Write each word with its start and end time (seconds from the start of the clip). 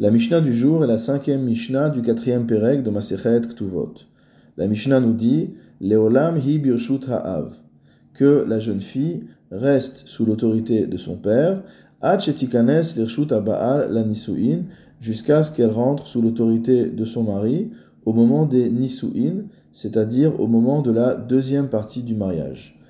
La 0.00 0.10
Mishnah 0.10 0.40
du 0.40 0.54
jour 0.54 0.82
est 0.82 0.86
la 0.86 0.96
cinquième 0.96 1.42
Mishnah 1.42 1.90
du 1.90 2.00
quatrième 2.00 2.46
Perek 2.46 2.82
de 2.82 2.88
Masechet 2.88 3.42
Ktuvot. 3.42 3.92
La 4.56 4.66
Mishnah 4.66 4.98
nous 4.98 5.12
dit 5.12 5.50
Leolam 5.82 6.38
hi 6.38 6.58
birshut 6.58 7.06
ha'av 7.06 7.52
que 8.14 8.46
la 8.48 8.60
jeune 8.60 8.80
fille 8.80 9.24
reste 9.50 10.04
sous 10.06 10.24
l'autorité 10.24 10.86
de 10.86 10.96
son 10.96 11.16
père 11.16 11.62
Achetikanes 12.00 12.82
l'irshut 12.96 13.28
baal 13.44 13.92
la 13.92 14.02
nisuin 14.02 14.62
jusqu'à 15.02 15.42
ce 15.42 15.52
qu'elle 15.52 15.70
rentre 15.70 16.06
sous 16.06 16.22
l'autorité 16.22 16.86
de 16.86 17.04
son 17.04 17.24
mari 17.24 17.68
au 18.06 18.14
moment 18.14 18.46
des 18.46 18.70
nisuin, 18.70 19.44
c'est-à-dire 19.70 20.40
au 20.40 20.46
moment 20.46 20.80
de 20.80 20.92
la 20.92 21.14
deuxième 21.14 21.68
partie 21.68 22.02
du 22.02 22.14
mariage. 22.14 22.80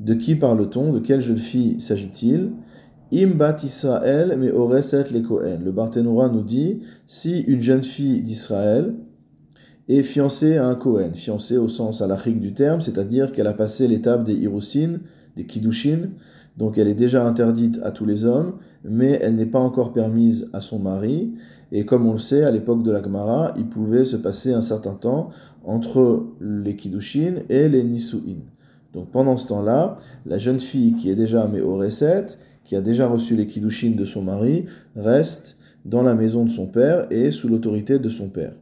De 0.00 0.14
qui 0.14 0.34
parle-t-on? 0.34 0.92
De 0.92 0.98
quelle 0.98 1.20
jeune 1.20 1.38
fille 1.38 1.80
s'agit-il? 1.80 2.50
Im 3.12 3.34
bat 3.36 3.56
Israël 3.62 4.36
mais 4.38 4.50
oreset 4.50 5.04
le 5.12 5.20
Kohen. 5.20 5.62
Le 5.64 5.70
Barthénora 5.70 6.28
nous 6.28 6.42
dit 6.42 6.80
si 7.06 7.40
une 7.40 7.62
jeune 7.62 7.82
fille 7.82 8.20
d'Israël 8.20 8.94
est 9.88 10.02
fiancée 10.02 10.56
à 10.56 10.66
un 10.66 10.74
Kohen, 10.74 11.14
fiancée 11.14 11.56
au 11.56 11.68
sens 11.68 12.02
alachique 12.02 12.40
du 12.40 12.52
terme, 12.52 12.80
c'est-à-dire 12.80 13.30
qu'elle 13.30 13.46
a 13.46 13.52
passé 13.52 13.86
l'étape 13.86 14.24
des 14.24 14.34
Hirusin, 14.34 14.98
des 15.36 15.46
Kiddushin, 15.46 16.08
donc 16.56 16.78
elle 16.78 16.88
est 16.88 16.94
déjà 16.94 17.24
interdite 17.24 17.78
à 17.84 17.92
tous 17.92 18.06
les 18.06 18.24
hommes, 18.24 18.54
mais 18.82 19.18
elle 19.22 19.36
n'est 19.36 19.46
pas 19.46 19.60
encore 19.60 19.92
permise 19.92 20.48
à 20.52 20.60
son 20.60 20.80
mari. 20.80 21.34
Et 21.70 21.84
comme 21.84 22.06
on 22.06 22.12
le 22.12 22.18
sait, 22.18 22.44
à 22.44 22.50
l'époque 22.50 22.82
de 22.82 22.90
la 22.90 23.02
Gemara, 23.02 23.52
il 23.56 23.66
pouvait 23.66 24.04
se 24.04 24.16
passer 24.16 24.52
un 24.52 24.62
certain 24.62 24.94
temps 24.94 25.28
entre 25.64 26.26
les 26.40 26.74
Kiddushin 26.74 27.42
et 27.48 27.68
les 27.68 27.84
Nisuin. 27.84 28.38
Donc 28.94 29.10
pendant 29.10 29.36
ce 29.36 29.46
temps-là, 29.48 29.96
la 30.24 30.38
jeune 30.38 30.60
fille 30.60 30.94
qui 30.94 31.10
est 31.10 31.14
déjà 31.14 31.48
au 31.62 31.76
recette, 31.76 32.38
qui 32.66 32.74
a 32.74 32.80
déjà 32.80 33.06
reçu 33.06 33.36
les 33.36 33.46
kiddushin 33.46 33.92
de 33.92 34.04
son 34.04 34.22
mari, 34.22 34.64
reste 34.96 35.56
dans 35.84 36.02
la 36.02 36.16
maison 36.16 36.44
de 36.44 36.50
son 36.50 36.66
père 36.66 37.06
et 37.12 37.30
sous 37.30 37.48
l'autorité 37.48 38.00
de 38.00 38.08
son 38.08 38.28
père. 38.28 38.54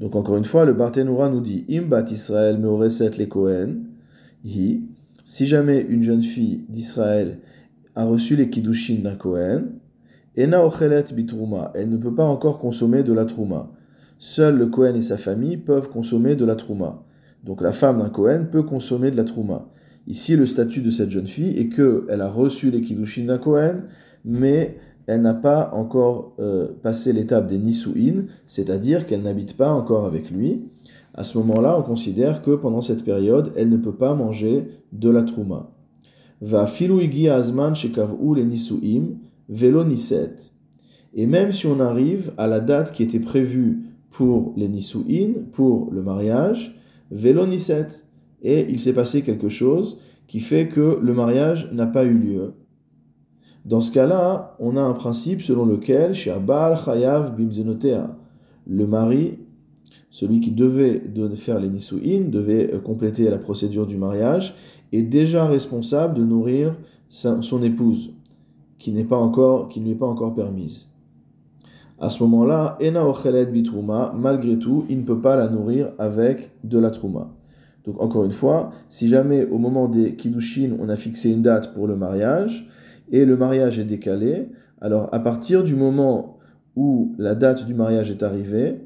Donc 0.00 0.16
encore 0.16 0.36
une 0.36 0.44
fois, 0.44 0.64
le 0.64 0.72
Barthénoura 0.72 1.28
nous 1.28 1.40
dit 1.40 1.64
Imbat 1.70 2.10
Israël 2.10 2.58
meoreset 2.58 3.12
les 3.16 3.28
Kohen, 3.28 3.84
hi. 4.44 4.82
Si 5.24 5.46
jamais 5.46 5.86
une 5.88 6.02
jeune 6.02 6.22
fille 6.22 6.64
d'Israël 6.68 7.38
a 7.94 8.06
reçu 8.06 8.34
les 8.34 8.50
kiddushin 8.50 9.02
d'un 9.02 9.14
Kohen, 9.14 9.72
ena 10.36 10.66
ochelet 10.66 11.04
bitrouma, 11.14 11.70
elle 11.74 11.90
ne 11.90 11.96
peut 11.96 12.14
pas 12.14 12.24
encore 12.24 12.58
consommer 12.58 13.04
de 13.04 13.12
la 13.12 13.24
trouma. 13.24 13.70
Seul 14.18 14.56
le 14.56 14.66
Kohen 14.66 14.96
et 14.96 15.02
sa 15.02 15.16
famille 15.16 15.58
peuvent 15.58 15.90
consommer 15.90 16.34
de 16.34 16.44
la 16.44 16.56
trouma. 16.56 17.04
Donc 17.44 17.60
la 17.60 17.72
femme 17.72 17.98
d'un 17.98 18.08
Kohen 18.08 18.48
peut 18.50 18.64
consommer 18.64 19.12
de 19.12 19.16
la 19.16 19.24
trouma. 19.24 19.68
Ici, 20.08 20.36
le 20.36 20.46
statut 20.46 20.80
de 20.80 20.88
cette 20.88 21.10
jeune 21.10 21.26
fille 21.26 21.58
est 21.58 21.68
qu'elle 21.68 22.22
a 22.22 22.30
reçu 22.30 22.70
les 22.70 22.80
kiddushin 22.80 23.26
d'un 23.26 23.36
Kohen, 23.36 23.84
mais 24.24 24.78
elle 25.06 25.20
n'a 25.20 25.34
pas 25.34 25.70
encore 25.74 26.34
euh, 26.40 26.68
passé 26.82 27.12
l'étape 27.12 27.46
des 27.46 27.58
Nisuin, 27.58 28.24
c'est-à-dire 28.46 29.06
qu'elle 29.06 29.20
n'habite 29.20 29.58
pas 29.58 29.70
encore 29.70 30.06
avec 30.06 30.30
lui. 30.30 30.62
À 31.12 31.24
ce 31.24 31.36
moment-là, 31.36 31.78
on 31.78 31.82
considère 31.82 32.40
que 32.40 32.52
pendant 32.52 32.80
cette 32.80 33.04
période, 33.04 33.52
elle 33.54 33.68
ne 33.68 33.76
peut 33.76 33.94
pas 33.94 34.14
manger 34.14 34.68
de 34.92 35.10
la 35.10 35.22
trouma. 35.24 35.70
Va 36.40 36.66
filuigi 36.66 37.28
azman 37.28 37.74
shekav'u 37.74 38.34
les 38.34 38.44
Nisuim, 38.44 39.18
velo 39.50 39.84
niset. 39.84 40.36
Et 41.12 41.26
même 41.26 41.52
si 41.52 41.66
on 41.66 41.80
arrive 41.80 42.32
à 42.38 42.46
la 42.46 42.60
date 42.60 42.92
qui 42.92 43.02
était 43.02 43.20
prévue 43.20 43.80
pour 44.10 44.54
les 44.56 44.68
Nisuin, 44.68 45.34
pour 45.52 45.90
le 45.92 46.02
mariage, 46.02 46.80
velo 47.10 47.46
niset, 47.46 48.07
et 48.42 48.66
il 48.68 48.78
s'est 48.78 48.92
passé 48.92 49.22
quelque 49.22 49.48
chose 49.48 49.98
qui 50.26 50.40
fait 50.40 50.68
que 50.68 50.98
le 51.02 51.14
mariage 51.14 51.70
n'a 51.72 51.86
pas 51.86 52.04
eu 52.04 52.14
lieu. 52.14 52.52
Dans 53.64 53.80
ce 53.80 53.90
cas-là, 53.90 54.56
on 54.60 54.76
a 54.76 54.82
un 54.82 54.92
principe 54.92 55.42
selon 55.42 55.64
lequel, 55.64 56.14
Chayav 56.14 57.34
Bimzenotea, 57.36 58.16
le 58.66 58.86
mari, 58.86 59.38
celui 60.10 60.40
qui 60.40 60.52
devait 60.52 61.02
faire 61.34 61.60
les 61.60 61.68
Nisuin, 61.68 62.28
devait 62.28 62.72
euh, 62.72 62.78
compléter 62.78 63.28
la 63.28 63.38
procédure 63.38 63.86
du 63.86 63.96
mariage, 63.96 64.54
est 64.92 65.02
déjà 65.02 65.46
responsable 65.46 66.14
de 66.14 66.24
nourrir 66.24 66.76
son 67.08 67.62
épouse, 67.62 68.12
qui 68.78 68.92
n'est 68.92 69.04
pas 69.04 69.18
encore, 69.18 69.68
qui 69.68 69.80
ne 69.80 69.86
lui 69.86 69.92
est 69.92 69.96
pas 69.96 70.06
encore 70.06 70.34
permise. 70.34 70.88
À 71.98 72.10
ce 72.10 72.22
moment-là, 72.22 72.78
Ena 72.80 73.06
Ochelet 73.06 73.46
Bitruma, 73.46 74.14
malgré 74.16 74.58
tout, 74.58 74.84
il 74.88 74.98
ne 74.98 75.02
peut 75.02 75.20
pas 75.20 75.36
la 75.36 75.48
nourrir 75.48 75.90
avec 75.98 76.52
de 76.64 76.78
la 76.78 76.90
Trouma. 76.90 77.34
Donc 77.88 78.02
encore 78.02 78.26
une 78.26 78.32
fois, 78.32 78.68
si 78.90 79.08
jamais 79.08 79.46
au 79.46 79.56
moment 79.56 79.88
des 79.88 80.14
Kiddushin, 80.14 80.76
on 80.78 80.90
a 80.90 80.96
fixé 80.96 81.30
une 81.30 81.40
date 81.40 81.72
pour 81.72 81.86
le 81.86 81.96
mariage, 81.96 82.68
et 83.10 83.24
le 83.24 83.34
mariage 83.38 83.78
est 83.78 83.86
décalé, 83.86 84.50
alors 84.82 85.08
à 85.10 85.20
partir 85.20 85.64
du 85.64 85.74
moment 85.74 86.36
où 86.76 87.14
la 87.16 87.34
date 87.34 87.64
du 87.64 87.72
mariage 87.72 88.10
est 88.10 88.22
arrivée, 88.22 88.82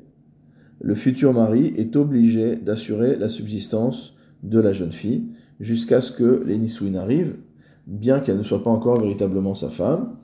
le 0.81 0.95
futur 0.95 1.33
mari 1.33 1.75
est 1.77 1.97
obligé 1.97 2.55
d'assurer 2.55 3.17
la 3.17 3.29
subsistance 3.29 4.15
de 4.45 4.61
la 4.61 4.73
jeune 4.73 4.93
fille 4.93 5.25
jusqu'à 5.59 6.01
ce 6.01 6.13
que 6.13 6.45
les 6.47 6.57
Nisouin 6.57 6.95
arrivent, 6.95 7.39
bien 7.89 8.21
qu'elle 8.21 8.39
ne 8.39 8.45
soit 8.45 8.63
pas 8.63 8.71
encore 8.71 9.01
véritablement 9.01 9.55
sa 9.55 9.69
femme. 9.69 10.15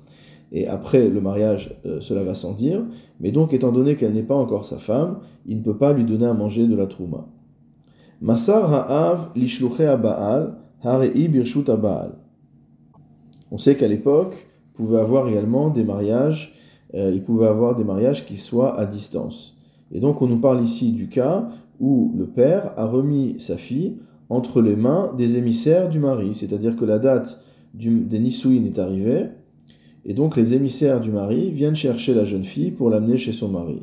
Et 0.53 0.69
après 0.69 1.09
le 1.09 1.21
mariage, 1.21 1.77
euh, 1.85 1.99
cela 2.01 2.23
va 2.23 2.37
sans 2.37 2.53
dire. 2.53 2.85
Mais 3.19 3.33
donc, 3.33 3.53
étant 3.53 3.73
donné 3.73 3.97
qu'elle 3.97 4.13
n'est 4.13 4.23
pas 4.23 4.37
encore 4.37 4.67
sa 4.67 4.79
femme, 4.79 5.19
il 5.47 5.59
ne 5.59 5.63
peut 5.63 5.77
pas 5.77 5.93
lui 5.93 6.05
donner 6.05 6.27
à 6.27 6.33
manger 6.33 6.69
de 6.69 6.77
la 6.77 6.87
trouma. 6.87 7.27
Masar 8.21 8.73
ha'av 8.73 9.33
baal, 10.03 10.55
harei 10.83 11.29
birshut 11.29 11.71
baal. 11.71 12.13
On 13.51 13.59
sait 13.59 13.77
qu'à 13.77 13.89
l'époque, 13.89 14.49
pouvait 14.79 15.01
avoir 15.01 15.29
également 15.29 15.71
des 15.71 15.83
mariages, 15.83 16.55
euh, 16.95 17.11
il 17.13 17.23
pouvait 17.23 17.49
avoir 17.49 17.75
des 17.75 17.85
mariages 17.85 18.25
qui 18.25 18.37
soient 18.37 18.79
à 18.79 18.87
distance. 18.87 19.57
Et 19.91 20.01
donc 20.01 20.23
on 20.23 20.29
nous 20.29 20.39
parle 20.39 20.63
ici 20.63 20.93
du 20.93 21.09
cas 21.09 21.49
où 21.81 22.15
le 22.17 22.27
père 22.27 22.73
a 22.77 22.87
remis 22.87 23.37
sa 23.39 23.57
fille 23.57 23.97
entre 24.31 24.63
les 24.63 24.77
mains 24.77 25.13
des 25.17 25.37
émissaires 25.37 25.89
du 25.89 25.99
mari, 25.99 26.35
c'est-à-dire 26.35 26.77
que 26.77 26.85
la 26.85 26.99
date 26.99 27.41
des 27.75 28.19
Nisuin 28.19 28.65
est 28.65 28.79
arrivée, 28.79 29.27
et 30.05 30.15
donc 30.15 30.37
les 30.37 30.55
émissaires 30.55 31.01
du 31.01 31.11
mari 31.11 31.51
viennent 31.51 31.77
chercher 31.77 32.15
la 32.15 32.25
jeune 32.25 32.45
fille 32.45 32.71
pour 32.71 32.89
l'amener 32.89 33.17
chez 33.17 33.33
son 33.33 33.49
mari. 33.49 33.83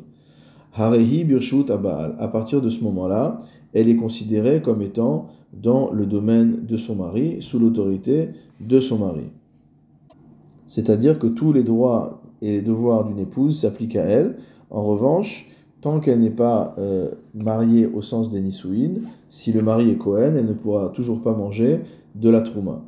Harehi 0.72 1.24
birshut 1.24 1.66
baal. 1.66 2.14
À 2.18 2.28
partir 2.28 2.62
de 2.62 2.68
ce 2.68 2.82
moment-là, 2.84 3.40
elle 3.76 3.88
est 3.88 3.96
considérée 3.96 4.62
comme 4.62 4.80
étant 4.80 5.28
dans 5.52 5.90
le 5.90 6.06
domaine 6.06 6.64
de 6.66 6.76
son 6.76 6.96
mari, 6.96 7.36
sous 7.40 7.58
l'autorité 7.58 8.30
de 8.60 8.80
son 8.80 8.98
mari. 8.98 9.24
C'est-à-dire 10.66 11.18
que 11.18 11.26
tous 11.26 11.52
les 11.52 11.62
droits 11.62 12.22
et 12.42 12.52
les 12.52 12.62
devoirs 12.62 13.04
d'une 13.04 13.18
épouse 13.18 13.60
s'appliquent 13.60 13.96
à 13.96 14.04
elle. 14.04 14.36
En 14.70 14.84
revanche, 14.84 15.48
tant 15.80 16.00
qu'elle 16.00 16.20
n'est 16.20 16.30
pas 16.30 16.74
euh, 16.78 17.10
mariée 17.34 17.86
au 17.86 18.02
sens 18.02 18.30
des 18.30 18.40
Nisuin, 18.40 18.94
si 19.28 19.52
le 19.52 19.62
mari 19.62 19.90
est 19.90 19.96
Cohen, 19.96 20.34
elle 20.36 20.46
ne 20.46 20.52
pourra 20.52 20.88
toujours 20.88 21.22
pas 21.22 21.34
manger 21.34 21.80
de 22.14 22.30
la 22.30 22.40
Trouma. 22.40 22.82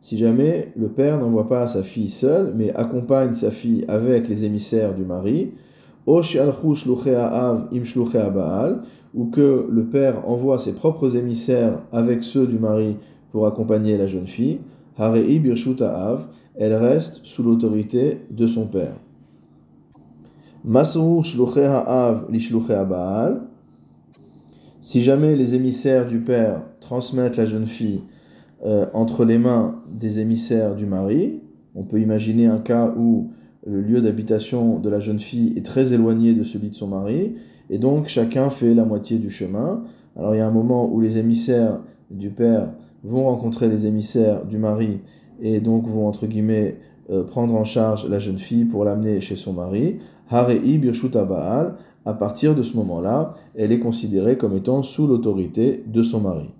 Si 0.00 0.18
jamais 0.18 0.72
le 0.76 0.88
père 0.88 1.18
n'envoie 1.18 1.48
pas 1.48 1.66
sa 1.66 1.82
fille 1.82 2.10
seule, 2.10 2.52
mais 2.56 2.72
accompagne 2.74 3.34
sa 3.34 3.50
fille 3.50 3.84
avec 3.88 4.28
les 4.28 4.44
émissaires 4.44 4.94
du 4.94 5.04
mari, 5.04 5.52
ou 9.14 9.26
que 9.26 9.66
le 9.70 9.84
père 9.84 10.28
envoie 10.28 10.58
ses 10.58 10.74
propres 10.74 11.16
émissaires 11.16 11.82
avec 11.92 12.22
ceux 12.22 12.46
du 12.46 12.58
mari 12.58 12.96
pour 13.30 13.46
accompagner 13.46 13.96
la 13.96 14.06
jeune 14.06 14.26
fille, 14.26 14.60
Av, 14.98 16.26
elle 16.56 16.74
reste 16.74 17.20
sous 17.24 17.42
l'autorité 17.42 18.22
de 18.30 18.46
son 18.46 18.66
père. 18.66 18.96
Si 24.80 25.02
jamais 25.02 25.36
les 25.36 25.54
émissaires 25.54 26.06
du 26.06 26.20
père 26.20 26.64
transmettent 26.80 27.36
la 27.36 27.46
jeune 27.46 27.66
fille 27.66 28.02
euh, 28.64 28.86
entre 28.92 29.24
les 29.24 29.38
mains 29.38 29.82
des 29.88 30.18
émissaires 30.18 30.74
du 30.74 30.86
mari, 30.86 31.40
on 31.74 31.84
peut 31.84 32.00
imaginer 32.00 32.46
un 32.46 32.58
cas 32.58 32.92
où 32.96 33.30
le 33.68 33.82
lieu 33.82 34.00
d'habitation 34.00 34.78
de 34.78 34.88
la 34.88 34.98
jeune 34.98 35.20
fille 35.20 35.52
est 35.56 35.64
très 35.64 35.92
éloigné 35.92 36.32
de 36.32 36.42
celui 36.42 36.70
de 36.70 36.74
son 36.74 36.86
mari, 36.86 37.34
et 37.68 37.78
donc 37.78 38.08
chacun 38.08 38.48
fait 38.48 38.74
la 38.74 38.84
moitié 38.84 39.18
du 39.18 39.30
chemin. 39.30 39.82
Alors 40.16 40.34
il 40.34 40.38
y 40.38 40.40
a 40.40 40.46
un 40.46 40.52
moment 40.52 40.90
où 40.90 41.00
les 41.00 41.18
émissaires 41.18 41.80
du 42.10 42.30
père 42.30 42.72
vont 43.04 43.24
rencontrer 43.24 43.68
les 43.68 43.86
émissaires 43.86 44.46
du 44.46 44.58
mari 44.58 45.00
et 45.40 45.60
donc 45.60 45.86
vont 45.86 46.08
entre 46.08 46.26
guillemets 46.26 46.78
euh, 47.10 47.24
prendre 47.24 47.54
en 47.54 47.64
charge 47.64 48.08
la 48.08 48.18
jeune 48.18 48.38
fille 48.38 48.64
pour 48.64 48.84
l'amener 48.84 49.20
chez 49.20 49.36
son 49.36 49.52
mari. 49.52 49.98
Harei 50.30 50.78
Birshuta 50.78 51.24
Baal, 51.24 51.74
à 52.04 52.14
partir 52.14 52.54
de 52.54 52.62
ce 52.62 52.76
moment-là, 52.78 53.34
elle 53.54 53.70
est 53.70 53.78
considérée 53.78 54.38
comme 54.38 54.56
étant 54.56 54.82
sous 54.82 55.06
l'autorité 55.06 55.84
de 55.86 56.02
son 56.02 56.20
mari. 56.20 56.50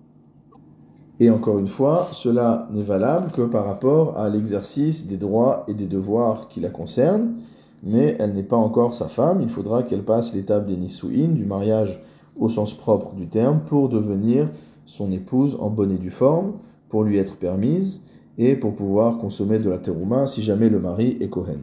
Et 1.21 1.31
encore 1.31 1.59
une 1.59 1.69
fois, 1.69 2.09
cela 2.13 2.69
n'est 2.73 2.83
valable 2.83 3.33
que 3.33 3.43
par 3.43 3.65
rapport 3.65 4.17
à 4.17 4.29
l'exercice 4.29 5.07
des 5.07 5.17
droits 5.17 5.65
et 5.67 5.75
des 5.75 5.87
devoirs 5.87 6.49
qui 6.49 6.61
la 6.61 6.71
concernent, 6.71 7.35
mais 7.83 8.17
elle 8.19 8.35
n'est 8.35 8.45
pas 8.45 8.57
encore 8.57 8.95
sa 8.95 9.07
femme, 9.07 9.41
il 9.41 9.49
faudra 9.49 9.83
qu'elle 9.83 10.05
passe 10.05 10.35
l'étape 10.35 10.67
des 10.67 10.77
Nisuin, 10.77 11.29
du 11.29 11.45
mariage 11.45 12.03
au 12.39 12.49
sens 12.49 12.75
propre 12.75 13.15
du 13.15 13.29
terme, 13.29 13.61
pour 13.67 13.89
devenir 13.89 14.49
son 14.87 15.11
épouse 15.11 15.57
en 15.61 15.71
bonne 15.71 15.91
et 15.91 15.99
due 15.99 16.11
forme, 16.11 16.53
pour 16.89 17.03
lui 17.03 17.19
être 17.19 17.37
permise, 17.37 18.01
et 18.39 18.55
pour 18.55 18.75
pouvoir 18.75 19.19
consommer 19.19 19.59
de 19.59 19.69
la 19.69 19.79
terouma 19.79 20.29
si 20.29 20.43
jamais 20.43 20.69
le 20.69 20.79
mari 20.79 21.17
est 21.21 21.29
Kohen. 21.29 21.61